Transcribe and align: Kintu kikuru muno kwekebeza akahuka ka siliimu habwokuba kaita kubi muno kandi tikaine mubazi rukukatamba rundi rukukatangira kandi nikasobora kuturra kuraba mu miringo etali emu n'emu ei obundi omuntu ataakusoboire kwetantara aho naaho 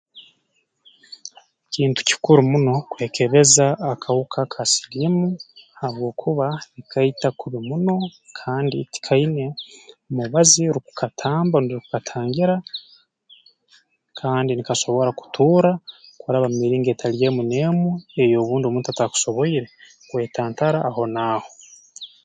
Kintu 1.73 1.99
kikuru 2.09 2.41
muno 2.51 2.73
kwekebeza 2.91 3.65
akahuka 3.91 4.39
ka 4.53 4.63
siliimu 4.71 5.27
habwokuba 5.79 6.47
kaita 6.91 7.27
kubi 7.39 7.59
muno 7.69 7.95
kandi 8.39 8.77
tikaine 8.91 9.45
mubazi 10.15 10.61
rukukatamba 10.75 11.55
rundi 11.57 11.73
rukukatangira 11.77 12.55
kandi 14.19 14.51
nikasobora 14.53 15.09
kuturra 15.19 15.71
kuraba 16.19 16.47
mu 16.51 16.57
miringo 16.63 16.89
etali 16.91 17.17
emu 17.27 17.41
n'emu 17.49 17.89
ei 18.21 18.35
obundi 18.41 18.65
omuntu 18.67 18.87
ataakusoboire 18.89 19.63
kwetantara 20.09 20.79
aho 20.89 21.01
naaho 21.15 21.49